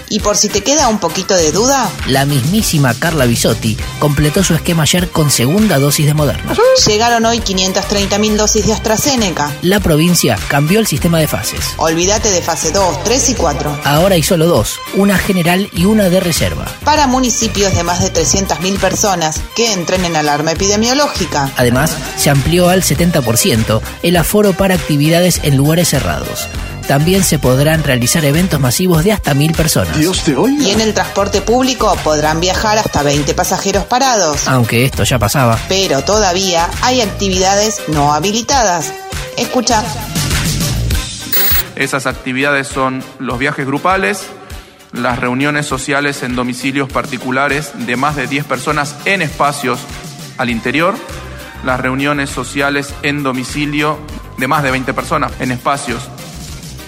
Y 0.10 0.20
por 0.20 0.38
si 0.38 0.50
te 0.50 0.62
queda 0.62 0.88
un 0.88 1.00
poquito 1.00 1.36
de 1.36 1.52
duda, 1.52 1.90
la 2.08 2.26
mismísima 2.26 2.94
Carla 2.94 3.26
Bisotti 3.26 3.78
completó 4.00 4.44
su 4.44 4.54
esquema 4.54 4.84
ayer 4.84 5.10
con 5.10 5.30
segunda 5.30 5.80
dosis 5.80 6.06
de 6.06 6.14
Moderna. 6.14 6.54
Llegaron 6.86 7.26
hoy 7.26 7.40
530.000 7.40 8.36
dosis 8.36 8.68
de 8.68 8.74
AstraZeneca. 8.74 9.52
La 9.62 9.80
provincia 9.80 10.38
cambió 10.48 10.80
el 10.80 10.88
sistema 10.88 11.20
de 11.20 11.28
fases. 11.28 11.74
Olvídate 11.78 12.30
de 12.32 12.42
fase 12.42 12.72
2, 12.72 13.04
3 13.04 13.30
y 13.30 13.36
4. 13.36 13.80
Ahora 13.84 14.16
hay 14.16 14.24
solo 14.24 14.46
dos, 14.46 14.80
una 14.96 15.18
general 15.18 15.70
y 15.74 15.86
una 15.86 16.10
de 16.10 16.20
reserva. 16.20 16.66
Para 16.86 17.08
municipios 17.08 17.76
de 17.76 17.84
más 17.84 18.02
de 18.02 18.14
300.000 18.14 18.80
personas 18.80 19.42
que 19.56 19.74
entren 19.74 20.06
en 20.06 20.16
alarma 20.16 20.52
epidemiológica. 20.52 21.52
Además, 21.58 21.96
se 22.18 22.30
amplió 22.30 22.70
al 22.70 22.84
70% 22.84 23.82
el 24.04 24.16
aforo 24.16 24.54
para 24.54 24.76
actividades 24.76 25.42
en 25.44 25.58
lugares 25.58 25.90
cerrados. 25.90 26.48
También 26.88 27.22
se 27.22 27.38
podrán 27.38 27.84
realizar 27.84 28.24
eventos 28.24 28.62
masivos 28.62 29.04
de 29.04 29.12
hasta 29.12 29.34
mil 29.34 29.52
personas. 29.52 29.98
Y 29.98 30.70
en 30.70 30.80
el 30.80 30.94
transporte 30.94 31.42
público 31.42 31.94
podrán 32.02 32.40
viajar 32.40 32.78
hasta 32.78 33.04
20 33.04 33.34
pasajeros 33.34 33.84
parados. 33.84 34.48
Aunque 34.48 34.86
esto 34.86 35.04
ya 35.04 35.20
pasaba. 35.20 35.60
Pero 35.68 36.06
todavía 36.06 36.70
hay 36.82 37.02
actividades 37.02 37.82
no 37.90 38.14
habilitadas. 38.14 38.94
Escucha. 39.38 39.84
Esas 41.76 42.06
actividades 42.06 42.68
son 42.70 43.04
los 43.20 43.38
viajes 43.38 43.66
grupales, 43.68 44.24
las 44.94 45.20
reuniones 45.20 45.66
sociales 45.66 46.24
en 46.24 46.38
domicilios 46.38 46.90
particulares 46.90 47.72
de 47.76 47.98
más 47.98 48.16
de 48.16 48.28
10 48.28 48.46
personas 48.46 48.96
en 49.04 49.22
espacios 49.22 49.80
al 50.38 50.50
interior, 50.50 50.96
las 51.66 51.82
reuniones 51.82 52.30
sociales 52.30 52.94
en 53.04 53.24
domicilio 53.24 54.00
de 54.38 54.48
más 54.48 54.64
de 54.64 54.72
20 54.72 54.94
personas 54.94 55.34
en 55.40 55.52
espacios 55.52 56.02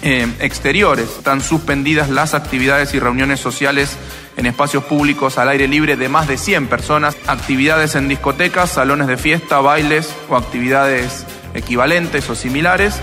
eh, 0.01 0.27
exteriores. 0.39 1.09
Están 1.17 1.41
suspendidas 1.41 2.09
las 2.09 2.33
actividades 2.33 2.93
y 2.93 2.99
reuniones 2.99 3.39
sociales 3.39 3.97
en 4.37 4.45
espacios 4.45 4.83
públicos 4.85 5.37
al 5.37 5.49
aire 5.49 5.67
libre 5.67 5.97
de 5.97 6.07
más 6.07 6.27
de 6.27 6.37
100 6.37 6.67
personas, 6.67 7.17
actividades 7.27 7.95
en 7.95 8.07
discotecas, 8.07 8.71
salones 8.71 9.07
de 9.07 9.17
fiesta, 9.17 9.59
bailes 9.59 10.13
o 10.29 10.37
actividades 10.37 11.25
equivalentes 11.53 12.29
o 12.29 12.35
similares. 12.35 12.95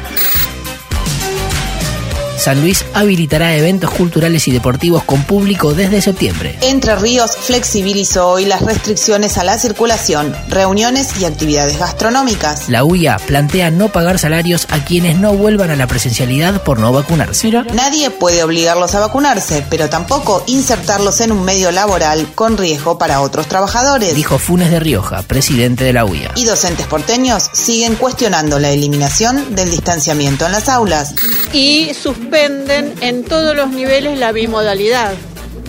San 2.47 2.61
Luis 2.61 2.85
habilitará 2.95 3.57
eventos 3.57 3.91
culturales 3.91 4.47
y 4.47 4.53
deportivos 4.53 5.03
con 5.03 5.25
público 5.25 5.75
desde 5.75 6.01
septiembre. 6.01 6.57
Entre 6.61 6.95
Ríos 6.95 7.37
flexibilizó 7.37 8.29
hoy 8.29 8.45
las 8.45 8.63
restricciones 8.63 9.37
a 9.37 9.43
la 9.43 9.59
circulación, 9.59 10.33
reuniones 10.49 11.21
y 11.21 11.25
actividades 11.25 11.77
gastronómicas. 11.77 12.69
La 12.69 12.85
UIA 12.85 13.19
plantea 13.27 13.73
no 13.73 13.89
pagar 13.89 14.21
salarios 14.21 14.69
a 14.71 14.85
quienes 14.85 15.19
no 15.19 15.33
vuelvan 15.33 15.73
a 15.73 15.75
la 15.75 15.89
presencialidad 15.89 16.63
por 16.63 16.79
no 16.79 16.93
vacunarse. 16.93 17.51
Nadie 17.75 18.11
puede 18.11 18.45
obligarlos 18.45 18.95
a 18.95 19.01
vacunarse, 19.01 19.67
pero 19.69 19.89
tampoco 19.91 20.45
insertarlos 20.47 21.21
en 21.23 21.33
un 21.33 21.45
medio 21.45 21.73
laboral 21.73 22.29
con 22.37 22.57
riesgo 22.57 22.97
para 22.97 23.23
otros 23.23 23.49
trabajadores. 23.49 24.15
Dijo 24.15 24.39
Funes 24.39 24.71
de 24.71 24.79
Rioja, 24.79 25.23
presidente 25.23 25.83
de 25.83 25.93
la 25.93 26.05
UIA. 26.05 26.31
Y 26.37 26.45
docentes 26.45 26.87
porteños 26.87 27.51
siguen 27.53 27.97
cuestionando 27.97 28.61
la 28.61 28.71
eliminación 28.71 29.57
del 29.57 29.69
distanciamiento 29.73 30.47
en 30.47 30.53
las 30.53 30.69
aulas. 30.69 31.13
Y 31.53 31.91
suspenden 32.37 32.93
en 33.01 33.25
todos 33.25 33.57
los 33.57 33.71
niveles 33.71 34.19
la 34.19 34.31
bimodalidad. 34.31 35.15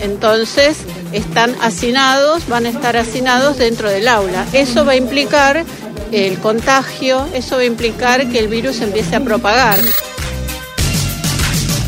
Entonces, 0.00 0.76
están 1.12 1.56
hacinados, 1.62 2.46
van 2.46 2.66
a 2.66 2.68
estar 2.68 2.98
hacinados 2.98 3.56
dentro 3.56 3.88
del 3.88 4.06
aula. 4.06 4.44
Eso 4.52 4.84
va 4.84 4.92
a 4.92 4.96
implicar 4.96 5.64
el 6.12 6.38
contagio, 6.38 7.26
eso 7.32 7.56
va 7.56 7.62
a 7.62 7.64
implicar 7.64 8.28
que 8.28 8.38
el 8.38 8.48
virus 8.48 8.82
empiece 8.82 9.16
a 9.16 9.20
propagar. 9.20 9.78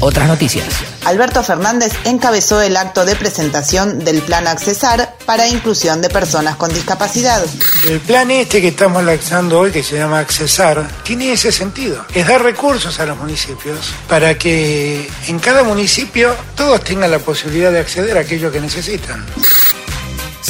Otras 0.00 0.26
noticias. 0.28 0.66
Alberto 1.04 1.42
Fernández 1.42 1.92
encabezó 2.04 2.62
el 2.62 2.76
acto 2.76 3.04
de 3.04 3.16
presentación 3.16 3.98
del 3.98 4.22
Plan 4.22 4.46
Accesar 4.46 5.14
para 5.26 5.46
inclusión 5.46 6.00
de 6.00 6.08
personas 6.08 6.56
con 6.56 6.72
discapacidad. 6.72 7.42
El 7.86 8.00
plan 8.00 8.30
este 8.30 8.62
que 8.62 8.68
estamos 8.68 9.04
lanzando 9.04 9.60
hoy, 9.60 9.70
que 9.70 9.82
se 9.82 9.96
llama 9.96 10.20
Accesar, 10.20 10.88
tiene 11.02 11.32
ese 11.32 11.52
sentido. 11.52 12.04
Es 12.14 12.26
dar 12.26 12.42
recursos 12.42 12.98
a 12.98 13.04
los 13.06 13.18
municipios 13.18 13.92
para 14.08 14.38
que 14.38 15.10
en 15.26 15.38
cada 15.38 15.64
municipio 15.64 16.34
todos 16.56 16.82
tengan 16.82 17.10
la 17.10 17.18
posibilidad 17.18 17.70
de 17.70 17.80
acceder 17.80 18.16
a 18.16 18.22
aquello 18.22 18.50
que 18.50 18.60
necesitan. 18.60 19.24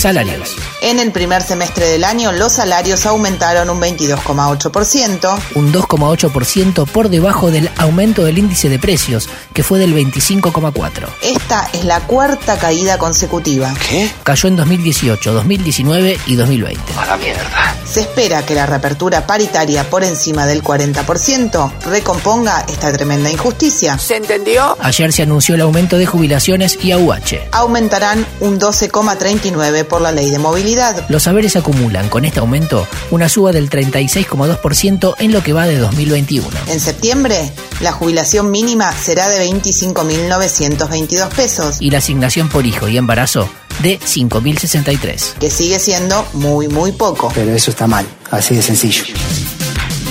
Salarios. 0.01 0.57
En 0.81 0.99
el 0.99 1.13
primer 1.13 1.43
semestre 1.43 1.87
del 1.87 2.05
año 2.05 2.33
los 2.33 2.53
salarios 2.53 3.05
aumentaron 3.05 3.69
un 3.69 3.83
22,8%. 3.83 5.39
Un 5.55 5.73
2,8% 5.75 6.87
por 6.87 7.11
debajo 7.11 7.51
del 7.51 7.71
aumento 7.77 8.25
del 8.25 8.39
índice 8.39 8.71
de 8.71 8.79
precios, 8.79 9.29
que 9.53 9.63
fue 9.63 9.79
del 9.79 9.95
25,4%. 9.95 11.07
Esta 11.21 11.69
es 11.75 11.85
la 11.85 12.01
cuarta 12.01 12.59
caída 12.59 12.97
consecutiva. 12.97 13.75
¿Qué? 13.91 14.11
Cayó 14.23 14.49
en 14.49 14.57
2018, 14.57 15.35
2019 15.35 16.19
y 16.27 16.35
2020. 16.35 16.81
A 16.99 17.05
la 17.05 17.17
mierda. 17.19 17.77
Se 17.85 18.01
espera 18.01 18.47
que 18.47 18.55
la 18.55 18.65
reapertura 18.65 19.27
paritaria 19.27 19.91
por 19.91 20.03
encima 20.03 20.47
del 20.47 20.63
40% 20.63 21.73
recomponga 21.91 22.65
esta 22.69 22.91
tremenda 22.91 23.31
injusticia. 23.31 23.99
¿Se 23.99 24.17
entendió? 24.17 24.79
Ayer 24.81 25.13
se 25.13 25.25
anunció 25.25 25.57
el 25.57 25.61
aumento 25.61 25.99
de 25.99 26.07
jubilaciones 26.07 26.79
y 26.83 26.93
AUH. 26.93 27.49
Aumentarán 27.53 28.25
un 28.41 28.59
12,39% 28.59 29.90
por 29.91 30.01
la 30.01 30.13
ley 30.13 30.31
de 30.31 30.39
movilidad. 30.39 31.05
Los 31.11 31.25
saberes 31.25 31.57
acumulan 31.57 32.09
con 32.09 32.25
este 32.25 32.41
aumento 32.41 32.89
una 33.11 33.29
suba 33.29 33.53
del 33.53 33.69
36,2% 33.69 35.17
en 35.19 35.33
lo 35.33 35.43
que 35.43 35.53
va 35.53 35.67
de 35.67 35.77
2021. 35.77 36.49
En 36.69 36.81
septiembre, 36.81 37.53
la 37.81 37.93
jubilación 37.93 38.51
mínima 38.51 38.91
será 38.93 39.29
de 39.29 39.47
25.922 39.51 41.29
pesos. 41.29 41.77
Y 41.81 41.91
la 41.91 41.99
asignación 41.99 42.49
por 42.49 42.65
hijo 42.65 42.89
y 42.89 42.97
embarazo 42.97 43.51
de 43.83 43.99
5.063. 43.99 45.35
Que 45.39 45.51
sigue 45.51 45.79
siendo 45.79 46.27
muy, 46.33 46.69
muy 46.69 46.93
poco. 46.93 47.31
Pero 47.35 47.53
eso 47.53 47.71
está 47.71 47.87
mal, 47.87 48.07
así 48.31 48.55
de 48.55 48.63
sencillo. 48.63 49.05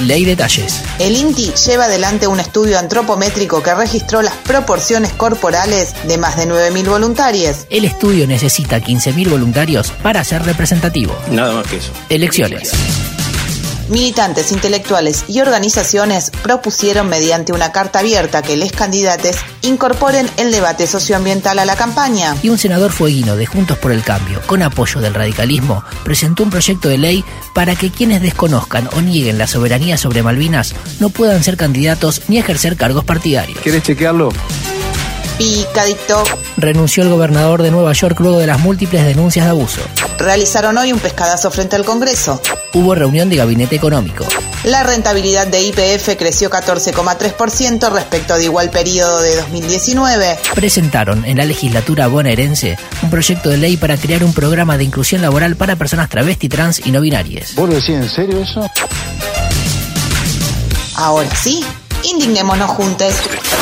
Ley 0.07 0.25
detalles. 0.25 0.81
El 1.00 1.16
INTI 1.16 1.54
lleva 1.68 1.86
adelante 1.86 2.28
un 2.28 2.40
estudio 2.40 2.80
antropométrico 2.80 3.62
que 3.62 3.74
registró 3.74 4.22
las 4.22 4.34
proporciones 4.36 5.12
corporales 5.12 5.94
de 6.07 6.18
más 6.18 6.38
de 6.38 6.48
9.000 6.48 6.90
voluntarios. 6.90 7.66
El 7.69 7.86
estudio 7.86 8.28
necesita 8.28 8.80
15.000 8.80 9.30
voluntarios 9.30 9.92
para 10.04 10.24
ser 10.24 10.44
representativo. 10.44 11.16
Nada 11.31 11.54
más 11.54 11.68
que 11.68 11.78
eso. 11.78 11.92
Elecciones. 12.10 12.72
Militantes, 13.89 14.51
intelectuales 14.51 15.25
y 15.27 15.41
organizaciones 15.41 16.31
propusieron 16.44 17.09
mediante 17.09 17.53
una 17.53 17.71
carta 17.71 18.00
abierta 18.00 18.44
que 18.44 18.56
les 18.56 18.71
candidates 18.71 19.38
incorporen 19.63 20.30
el 20.38 20.51
debate 20.51 20.86
socioambiental 20.86 21.57
a 21.57 21.65
la 21.65 21.75
campaña. 21.75 22.36
Y 22.44 22.50
un 22.50 22.59
senador 22.59 22.91
fueguino 22.91 23.36
de 23.36 23.47
Juntos 23.47 23.80
por 23.80 23.91
el 23.91 24.03
Cambio, 24.03 24.41
con 24.45 24.62
apoyo 24.62 25.01
del 25.01 25.15
radicalismo, 25.15 25.83
presentó 26.03 26.44
un 26.44 26.51
proyecto 26.51 26.88
de 26.88 27.00
ley 27.00 27.25
para 27.56 27.75
que 27.75 27.89
quienes 27.89 28.21
desconozcan 28.21 28.88
o 28.95 29.01
nieguen 29.01 29.39
la 29.39 29.47
soberanía 29.47 29.97
sobre 29.97 30.21
Malvinas 30.21 30.75
no 31.00 31.09
puedan 31.09 31.44
ser 31.44 31.57
candidatos 31.57 32.21
ni 32.27 32.38
ejercer 32.38 32.77
cargos 32.77 33.06
partidarios. 33.06 33.59
¿Quieres 33.59 33.81
chequearlo? 33.81 34.30
Picadito. 35.39 36.25
Renunció 36.57 37.01
el 37.01 37.09
gobernador 37.09 37.63
de 37.63 37.71
Nueva 37.71 37.94
York 37.94 38.19
luego 38.19 38.39
de 38.39 38.47
las 38.47 38.59
múltiples 38.59 39.06
denuncias 39.06 39.45
de 39.45 39.51
abuso. 39.51 39.81
Realizaron 40.19 40.77
hoy 40.77 40.94
un 40.94 41.00
pescadazo 41.00 41.50
frente 41.50 41.75
al 41.75 41.86
Congreso. 41.86 42.42
Hubo 42.74 42.94
reunión 42.94 43.30
de 43.30 43.38
gabinete 43.38 43.75
económico. 43.75 44.25
La 44.66 44.83
rentabilidad 44.83 45.48
de 45.48 45.63
IPF 45.63 46.18
creció 46.18 46.50
14,3% 46.50 47.92
respecto 47.92 48.36
de 48.36 48.44
igual 48.44 48.69
periodo 48.69 49.21
de 49.21 49.38
2019. 49.38 50.38
Presentaron 50.54 51.24
en 51.25 51.38
la 51.38 51.45
legislatura 51.45 52.07
bonaerense 52.07 52.77
un 53.01 53.10
proyecto 53.10 53.50
de 53.50 53.57
ley 53.57 53.77
para 53.77 53.95
crear 53.98 54.24
un 54.24 54.33
programa 54.33 54.77
de 54.77 54.83
inclusión 54.83 55.21
laboral 55.21 55.56
para 55.56 55.77
personas 55.77 56.10
travesti, 56.10 56.50
trans 56.50 56.86
y 56.86 56.92
no 56.92 57.01
binarias. 57.01 57.56
¿Vos 57.56 57.69
lo 57.69 57.75
decís 57.75 57.89
en 57.89 58.10
serio 58.10 58.42
eso? 58.42 58.69
Ahora 60.95 61.33
sí, 61.33 61.63
indignémonos 62.04 62.69
juntos. 62.72 63.13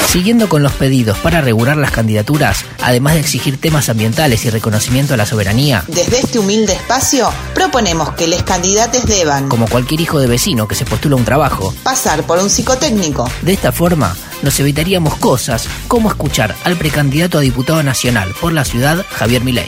Siguiendo 0.07 0.47
con 0.47 0.63
los 0.63 0.71
pedidos 0.73 1.17
para 1.19 1.41
regular 1.41 1.77
las 1.77 1.91
candidaturas, 1.91 2.63
además 2.81 3.15
de 3.15 3.19
exigir 3.19 3.59
temas 3.59 3.89
ambientales 3.89 4.45
y 4.45 4.49
reconocimiento 4.49 5.13
a 5.13 5.17
la 5.17 5.25
soberanía, 5.25 5.83
Desde 5.87 6.19
este 6.19 6.39
humilde 6.39 6.73
espacio 6.73 7.29
proponemos 7.53 8.13
que 8.13 8.27
los 8.27 8.43
candidatos 8.43 9.05
deban 9.05 9.49
como 9.49 9.67
cualquier 9.67 10.01
hijo 10.01 10.19
de 10.19 10.27
vecino 10.27 10.67
que 10.67 10.75
se 10.75 10.85
postula 10.85 11.15
a 11.15 11.19
un 11.19 11.25
trabajo, 11.25 11.73
pasar 11.83 12.23
por 12.23 12.39
un 12.39 12.49
psicotécnico, 12.49 13.29
de 13.41 13.53
esta 13.53 13.71
forma 13.71 14.15
nos 14.47 14.61
evitaríamos 14.61 15.17
cosas 15.17 15.67
como 15.89 16.07
escuchar 16.07 16.55
al 16.63 16.77
precandidato 16.77 17.37
a 17.37 17.41
diputado 17.41 17.83
nacional 17.83 18.33
por 18.39 18.53
la 18.53 18.63
ciudad, 18.63 19.05
Javier 19.09 19.43
Milei. 19.43 19.67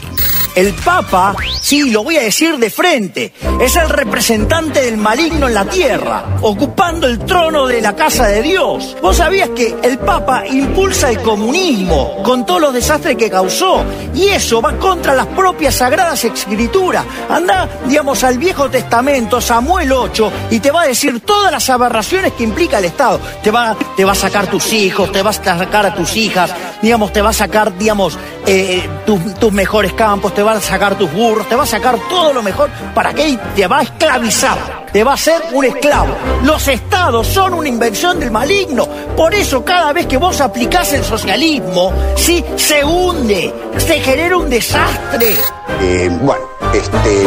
El 0.56 0.74
Papa, 0.74 1.36
sí, 1.60 1.90
lo 1.90 2.02
voy 2.02 2.16
a 2.16 2.22
decir 2.22 2.56
de 2.58 2.70
frente, 2.70 3.32
es 3.60 3.76
el 3.76 3.88
representante 3.88 4.82
del 4.82 4.96
maligno 4.96 5.46
en 5.46 5.54
la 5.54 5.64
tierra, 5.64 6.38
ocupando 6.40 7.06
el 7.06 7.20
trono 7.20 7.68
de 7.68 7.80
la 7.80 7.94
casa 7.94 8.26
de 8.26 8.42
Dios. 8.42 8.96
¿Vos 9.00 9.18
sabías 9.18 9.50
que 9.50 9.76
el 9.82 9.98
Papa 9.98 10.44
impulsa 10.46 11.10
el 11.10 11.20
comunismo 11.20 12.22
con 12.24 12.44
todos 12.44 12.60
los 12.60 12.74
desastres 12.74 13.16
que 13.16 13.30
causó? 13.30 13.84
Y 14.12 14.24
eso 14.28 14.60
va 14.60 14.76
contra 14.78 15.14
las 15.14 15.26
propias 15.28 15.76
sagradas 15.76 16.24
escrituras. 16.24 17.04
Anda, 17.28 17.68
digamos, 17.86 18.24
al 18.24 18.38
Viejo 18.38 18.68
Testamento, 18.68 19.40
Samuel 19.40 19.92
8, 19.92 20.32
y 20.50 20.58
te 20.58 20.72
va 20.72 20.82
a 20.82 20.86
decir 20.88 21.20
todas 21.20 21.52
las 21.52 21.70
aberraciones 21.70 22.32
que 22.32 22.42
implica 22.42 22.78
el 22.78 22.86
Estado. 22.86 23.20
Te 23.42 23.52
va, 23.52 23.76
te 23.96 24.04
va 24.04 24.12
a 24.12 24.16
sacar 24.16 24.48
tus 24.48 24.69
hijos, 24.72 25.12
te 25.12 25.22
va 25.22 25.30
a 25.30 25.32
sacar 25.32 25.86
a 25.86 25.94
tus 25.94 26.16
hijas, 26.16 26.54
digamos, 26.82 27.12
te 27.12 27.22
va 27.22 27.30
a 27.30 27.32
sacar, 27.32 27.76
digamos, 27.76 28.18
eh, 28.46 28.88
tus, 29.06 29.34
tus 29.34 29.52
mejores 29.52 29.92
campos, 29.92 30.34
te 30.34 30.42
va 30.42 30.52
a 30.52 30.60
sacar 30.60 30.96
tus 30.96 31.12
burros, 31.12 31.48
te 31.48 31.54
va 31.54 31.64
a 31.64 31.66
sacar 31.66 31.98
todo 32.08 32.32
lo 32.32 32.42
mejor 32.42 32.70
para 32.94 33.12
que 33.12 33.38
te 33.54 33.66
va 33.66 33.80
a 33.80 33.82
esclavizar, 33.82 34.86
te 34.92 35.04
va 35.04 35.12
a 35.12 35.14
hacer 35.14 35.42
un 35.52 35.64
esclavo. 35.64 36.14
Los 36.42 36.68
estados 36.68 37.26
son 37.26 37.54
una 37.54 37.68
invención 37.68 38.18
del 38.20 38.30
maligno, 38.30 38.88
por 39.16 39.34
eso 39.34 39.64
cada 39.64 39.92
vez 39.92 40.06
que 40.06 40.16
vos 40.16 40.40
aplicás 40.40 40.92
el 40.92 41.04
socialismo, 41.04 41.92
sí, 42.16 42.44
se 42.56 42.84
hunde, 42.84 43.52
se 43.76 44.00
genera 44.00 44.36
un 44.36 44.48
desastre. 44.48 45.34
Eh, 45.80 46.10
bueno, 46.22 46.44
este, 46.72 47.26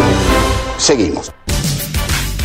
seguimos. 0.78 1.31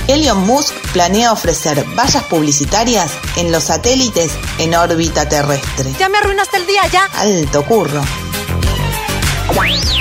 Elon 0.08 0.46
Musk 0.46 0.74
planea 0.94 1.32
ofrecer 1.32 1.84
vallas 1.94 2.24
publicitarias 2.24 3.12
en 3.36 3.52
los 3.52 3.64
satélites 3.64 4.32
en 4.58 4.74
órbita 4.74 5.28
terrestre. 5.28 5.92
Ya 5.98 6.08
me 6.08 6.16
arruinaste 6.16 6.56
el 6.56 6.66
día, 6.66 6.80
ya. 6.90 7.04
Alto 7.14 7.62
curro. 7.62 8.00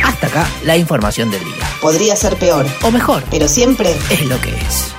Hasta 0.05 0.27
acá 0.27 0.47
la 0.63 0.77
información 0.77 1.29
del 1.29 1.43
día. 1.43 1.69
Podría 1.81 2.15
ser 2.15 2.37
peor. 2.37 2.65
O 2.83 2.91
mejor. 2.91 3.21
Pero 3.29 3.49
siempre 3.49 3.93
es 4.09 4.25
lo 4.25 4.39
que 4.39 4.51
es. 4.55 4.93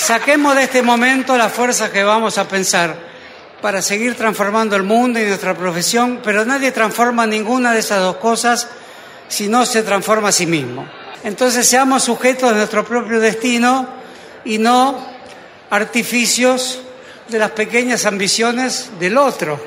Saquemos 0.00 0.56
de 0.56 0.62
este 0.62 0.82
momento 0.82 1.36
la 1.36 1.50
fuerza 1.50 1.92
que 1.92 2.02
vamos 2.02 2.38
a 2.38 2.48
pensar 2.48 2.96
para 3.60 3.82
seguir 3.82 4.16
transformando 4.16 4.76
el 4.76 4.82
mundo 4.82 5.20
y 5.20 5.24
nuestra 5.24 5.54
profesión, 5.54 6.20
pero 6.24 6.46
nadie 6.46 6.72
transforma 6.72 7.26
ninguna 7.26 7.72
de 7.72 7.80
esas 7.80 8.00
dos 8.00 8.16
cosas 8.16 8.66
si 9.28 9.48
no 9.48 9.66
se 9.66 9.82
transforma 9.82 10.30
a 10.30 10.32
sí 10.32 10.46
mismo. 10.46 11.01
Entonces 11.24 11.68
seamos 11.68 12.02
sujetos 12.02 12.50
de 12.50 12.56
nuestro 12.56 12.84
propio 12.84 13.20
destino 13.20 13.86
y 14.44 14.58
no 14.58 14.98
artificios 15.70 16.80
de 17.28 17.38
las 17.38 17.52
pequeñas 17.52 18.06
ambiciones 18.06 18.90
del 18.98 19.16
otro. 19.16 19.62